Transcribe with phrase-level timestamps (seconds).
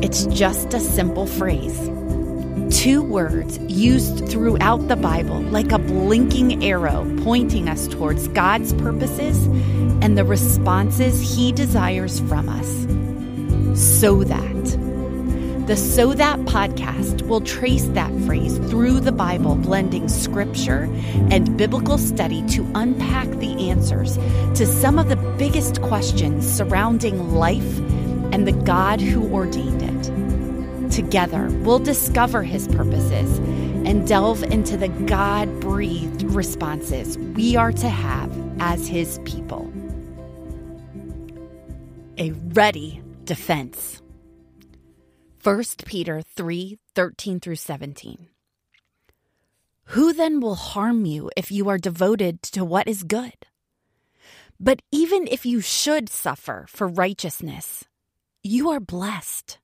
[0.00, 1.76] It's just a simple phrase.
[2.70, 9.46] Two words used throughout the Bible like a blinking arrow pointing us towards God's purposes
[10.00, 12.68] and the responses He desires from us.
[13.76, 15.66] So that.
[15.66, 20.88] The So That podcast will trace that phrase through the Bible, blending scripture
[21.30, 24.16] and biblical study to unpack the answers
[24.56, 27.80] to some of the biggest questions surrounding life
[28.32, 30.90] and the God who ordained it.
[30.90, 33.38] Together, we'll discover his purposes
[33.86, 39.72] and delve into the God breathed responses we are to have as his people.
[42.18, 44.02] A ready defense.
[45.42, 48.28] 1 Peter 3 13 through 17.
[49.92, 53.32] Who then will harm you if you are devoted to what is good?
[54.60, 57.84] But even if you should suffer for righteousness,
[58.48, 59.58] you are blessed.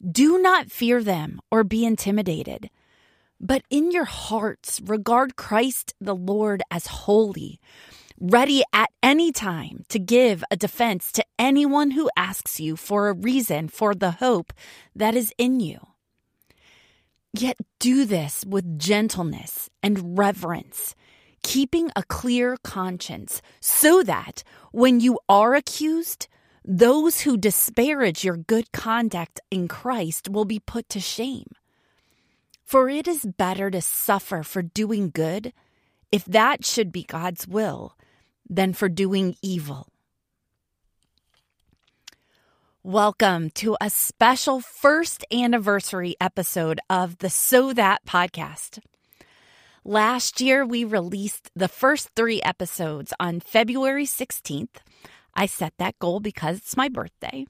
[0.00, 2.70] Do not fear them or be intimidated,
[3.38, 7.60] but in your hearts regard Christ the Lord as holy
[8.18, 13.14] ready at any time to give a defense to anyone who asks you for a
[13.14, 14.52] reason for the hope
[14.94, 15.78] that is in you.
[17.32, 20.94] Yet do this with gentleness and reverence,
[21.42, 26.28] keeping a clear conscience, so that when you are accused,
[26.64, 31.50] those who disparage your good conduct in Christ will be put to shame.
[32.64, 35.52] For it is better to suffer for doing good,
[36.10, 37.96] if that should be God's will,
[38.48, 39.88] than for doing evil.
[42.82, 48.78] Welcome to a special first anniversary episode of the So That podcast.
[49.84, 54.76] Last year, we released the first three episodes on February 16th.
[55.36, 57.46] I set that goal because it's my birthday.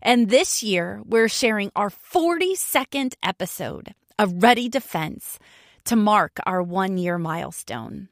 [0.00, 5.38] And this year, we're sharing our 42nd episode of Ready Defense
[5.84, 8.08] to mark our one year milestone.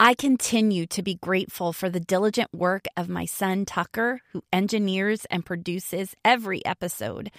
[0.00, 5.26] I continue to be grateful for the diligent work of my son Tucker, who engineers
[5.26, 7.30] and produces every episode,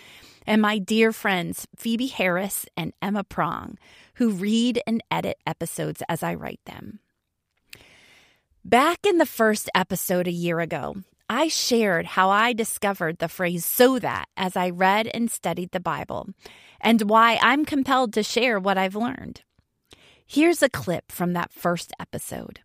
[0.47, 3.77] and my dear friends Phoebe Harris and Emma Prong,
[4.15, 6.99] who read and edit episodes as I write them.
[8.65, 10.95] Back in the first episode a year ago,
[11.29, 15.81] I shared how I discovered the phrase so that as I read and studied the
[15.81, 16.29] Bible,
[16.79, 19.41] and why I'm compelled to share what I've learned.
[20.25, 22.61] Here's a clip from that first episode.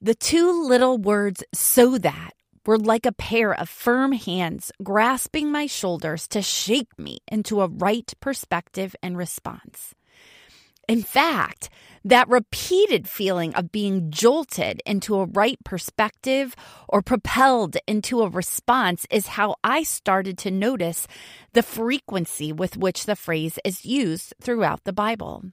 [0.00, 2.32] The two little words, so that,
[2.66, 7.68] were like a pair of firm hands grasping my shoulders to shake me into a
[7.68, 9.94] right perspective and response.
[10.88, 11.70] In fact,
[12.04, 16.54] that repeated feeling of being jolted into a right perspective
[16.88, 21.06] or propelled into a response is how I started to notice
[21.54, 25.44] the frequency with which the phrase is used throughout the Bible.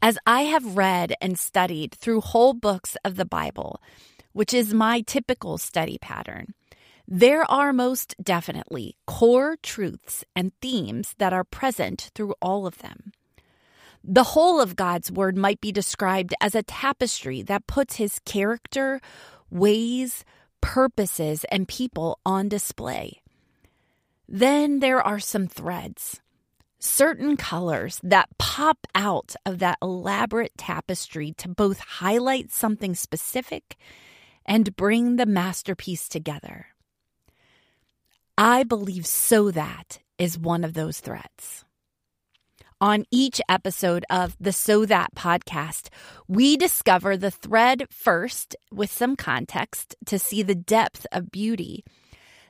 [0.00, 3.80] As I have read and studied through whole books of the Bible,
[4.32, 6.54] which is my typical study pattern,
[7.06, 13.12] there are most definitely core truths and themes that are present through all of them.
[14.04, 19.00] The whole of God's Word might be described as a tapestry that puts His character,
[19.50, 20.24] ways,
[20.60, 23.22] purposes, and people on display.
[24.28, 26.20] Then there are some threads,
[26.80, 33.76] certain colors that pop out of that elaborate tapestry to both highlight something specific
[34.44, 36.66] and bring the masterpiece together.
[38.36, 41.64] I believe So That is one of those threads.
[42.82, 45.88] On each episode of the So That podcast,
[46.26, 51.84] we discover the thread first with some context to see the depth of beauty.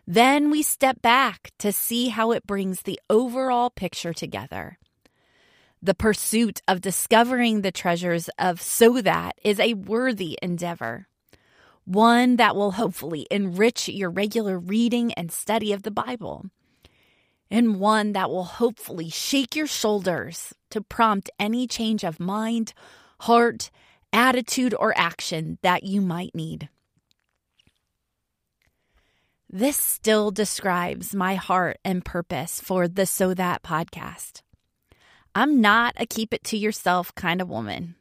[0.07, 4.79] Then we step back to see how it brings the overall picture together.
[5.83, 11.09] The pursuit of discovering the treasures of So That is a worthy endeavor,
[11.85, 16.47] one that will hopefully enrich your regular reading and study of the Bible
[17.53, 22.73] and one that will hopefully shake your shoulders to prompt any change of mind,
[23.21, 23.71] heart,
[24.11, 26.71] attitude, or action that you might need.
[29.51, 34.41] This still describes my heart and purpose for the So That podcast.
[35.35, 37.97] I'm not a keep it to yourself kind of woman.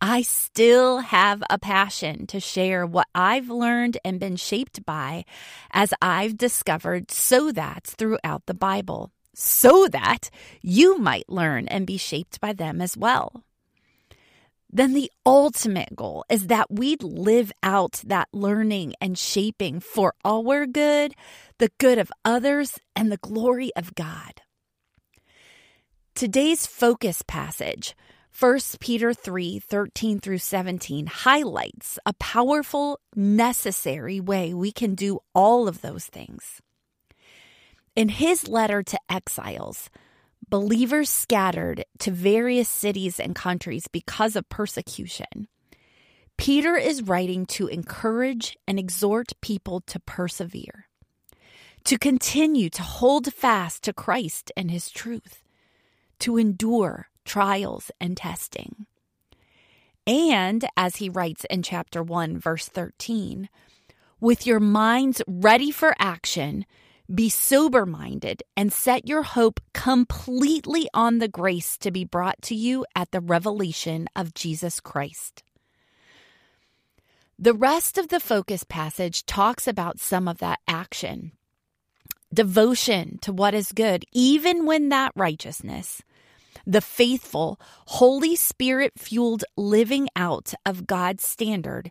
[0.00, 5.24] I still have a passion to share what I've learned and been shaped by
[5.70, 10.30] as I've discovered so that's throughout the Bible, so that
[10.62, 13.42] you might learn and be shaped by them as well.
[14.70, 20.66] then the ultimate goal is that we'd live out that learning and shaping for our
[20.66, 21.14] good,
[21.58, 24.42] the good of others, and the glory of God.
[26.14, 27.94] Today's focus passage,
[28.38, 35.66] 1 Peter 3 13 through 17, highlights a powerful, necessary way we can do all
[35.66, 36.60] of those things.
[37.94, 39.88] In his letter to exiles,
[40.50, 45.48] believers scattered to various cities and countries because of persecution.
[46.36, 50.88] Peter is writing to encourage and exhort people to persevere,
[51.84, 55.42] to continue to hold fast to Christ and his truth,
[56.18, 58.86] to endure trials and testing.
[60.06, 63.48] And as he writes in chapter 1, verse 13,
[64.20, 66.64] with your minds ready for action,
[67.12, 72.54] be sober minded and set your hope completely on the grace to be brought to
[72.54, 75.42] you at the revelation of Jesus Christ.
[77.38, 81.32] The rest of the focus passage talks about some of that action
[82.32, 86.02] devotion to what is good, even when that righteousness,
[86.66, 91.90] the faithful, Holy Spirit fueled living out of God's standard,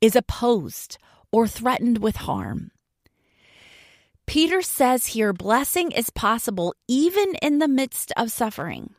[0.00, 0.98] is opposed
[1.30, 2.70] or threatened with harm.
[4.26, 8.94] Peter says here blessing is possible even in the midst of suffering.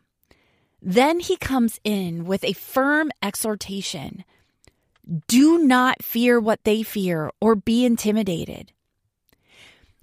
[0.81, 4.23] Then he comes in with a firm exhortation
[5.27, 8.71] do not fear what they fear or be intimidated.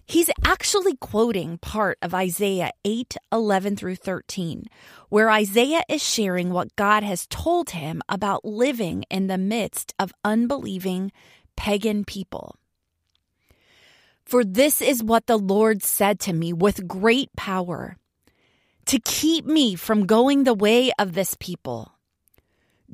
[0.07, 4.67] He's actually quoting part of Isaiah 8 11 through 13,
[5.09, 10.13] where Isaiah is sharing what God has told him about living in the midst of
[10.25, 11.13] unbelieving
[11.57, 12.57] pagan people.
[14.25, 17.97] For this is what the Lord said to me with great power
[18.87, 21.93] to keep me from going the way of this people.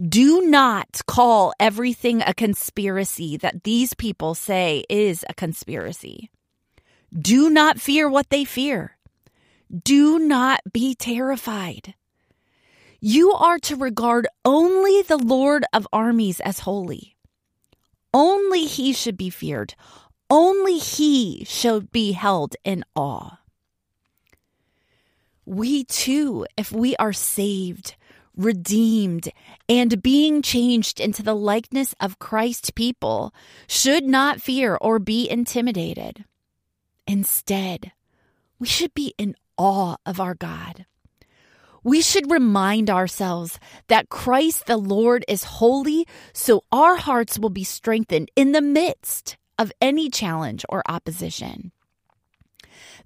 [0.01, 6.31] Do not call everything a conspiracy that these people say is a conspiracy.
[7.17, 8.97] Do not fear what they fear.
[9.85, 11.95] Do not be terrified.
[13.01, 17.17] You are to regard only the Lord of armies as holy.
[18.13, 19.75] Only he should be feared.
[20.31, 23.39] Only he should be held in awe.
[25.47, 27.95] We too, if we are saved,
[28.37, 29.31] redeemed,
[29.69, 33.33] and being changed into the likeness of Christ people,
[33.67, 36.25] should not fear or be intimidated.
[37.09, 37.93] Instead,
[38.59, 40.85] we should be in awe of our God.
[41.83, 47.65] We should remind ourselves that Christ the Lord is holy, so our hearts will be
[47.65, 51.73] strengthened in the midst of any challenge or opposition.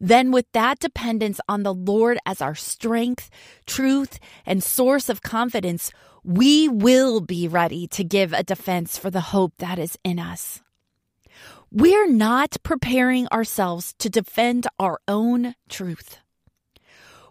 [0.00, 3.30] Then, with that dependence on the Lord as our strength,
[3.66, 5.92] truth, and source of confidence,
[6.24, 10.60] we will be ready to give a defense for the hope that is in us.
[11.74, 16.18] We're not preparing ourselves to defend our own truth.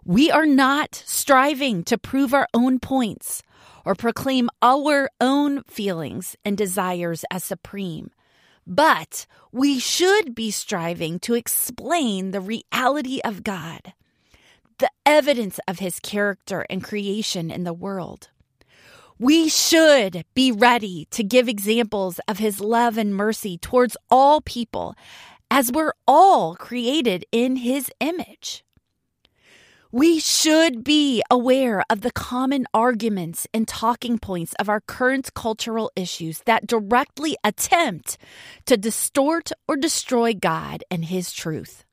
[0.04, 3.44] We are not striving to prove our own points
[3.86, 8.10] or proclaim our own feelings and desires as supreme,
[8.66, 13.94] but we should be striving to explain the reality of God,
[14.80, 18.30] the evidence of his character and creation in the world.
[19.22, 24.96] We should be ready to give examples of his love and mercy towards all people,
[25.52, 28.66] as we're all created in his image.
[29.92, 35.92] We should be aware of the common arguments and talking points of our current cultural
[35.96, 38.18] issues that directly attempt
[38.66, 41.86] to distort or destroy God and His truth.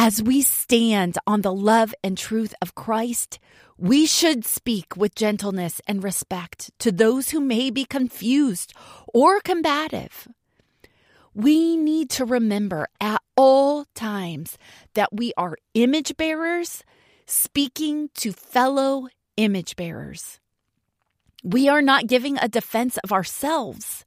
[0.00, 3.38] As we stand on the love and truth of Christ,
[3.76, 8.72] we should speak with gentleness and respect to those who may be confused
[9.12, 10.26] or combative
[11.34, 14.58] we need to remember at all times
[14.94, 16.82] that we are image bearers
[17.26, 20.40] speaking to fellow image bearers.
[21.44, 24.04] We are not giving a defense of ourselves.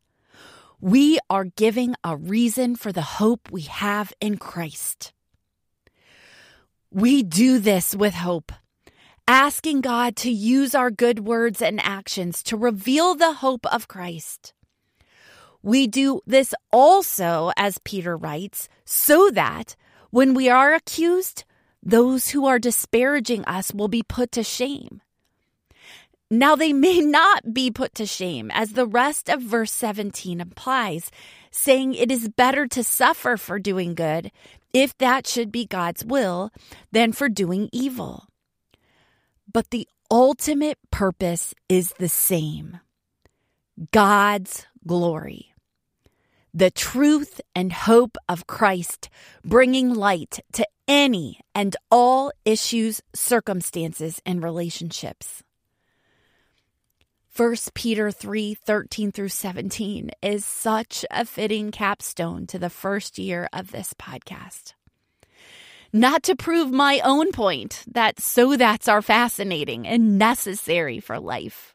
[0.82, 5.14] We are giving a reason for the hope we have in Christ.
[6.96, 8.52] We do this with hope,
[9.28, 14.54] asking God to use our good words and actions to reveal the hope of Christ.
[15.64, 19.76] We do this also, as Peter writes, so that
[20.12, 21.46] when we are accused,
[21.82, 25.02] those who are disparaging us will be put to shame.
[26.30, 31.10] Now, they may not be put to shame, as the rest of verse 17 implies,
[31.50, 34.32] saying it is better to suffer for doing good,
[34.74, 36.50] if that should be God's will,
[36.92, 38.26] than for doing evil.
[39.52, 42.80] But the ultimate purpose is the same
[43.92, 45.54] God's glory.
[46.54, 49.10] The truth and hope of Christ
[49.44, 55.43] bringing light to any and all issues, circumstances, and relationships.
[57.36, 63.50] 1 Peter 3 13 through 17 is such a fitting capstone to the first year
[63.52, 64.74] of this podcast.
[65.92, 71.74] Not to prove my own point that so that's are fascinating and necessary for life,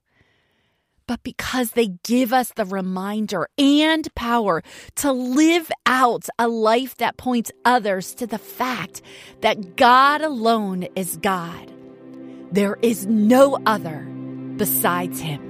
[1.08, 4.62] but because they give us the reminder and power
[4.96, 9.02] to live out a life that points others to the fact
[9.40, 11.72] that God alone is God.
[12.52, 14.06] There is no other
[14.56, 15.47] besides Him.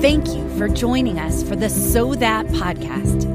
[0.00, 3.26] Thank you for joining us for the So That podcast.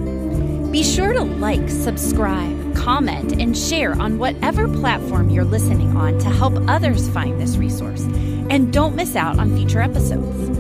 [0.72, 6.30] Be sure to like, subscribe, comment, and share on whatever platform you're listening on to
[6.32, 8.02] help others find this resource.
[8.50, 10.58] And don't miss out on future episodes.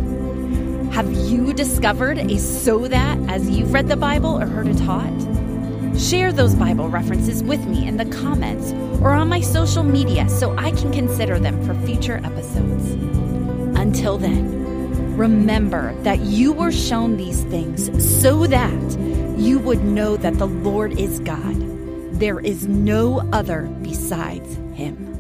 [0.93, 5.09] Have you discovered a so that as you've read the Bible or heard it taught?
[6.00, 10.55] Share those Bible references with me in the comments or on my social media so
[10.55, 12.91] I can consider them for future episodes.
[13.75, 14.65] Until then,
[15.15, 17.86] Remember that you were shown these things
[18.22, 19.00] so that
[19.39, 21.55] you would know that the Lord is God.
[22.19, 25.14] There is no other besides him.